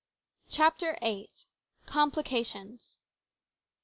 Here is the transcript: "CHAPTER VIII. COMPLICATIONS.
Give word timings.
"CHAPTER 0.57 0.97
VIII. 0.99 1.29
COMPLICATIONS. 1.85 2.97